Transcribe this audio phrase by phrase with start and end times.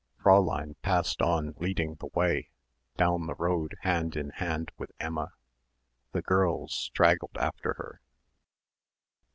[0.19, 2.49] Fräulein passed on leading the way,
[2.97, 5.33] down the road hand in hand with Emma.
[6.11, 8.01] The girls straggled after her.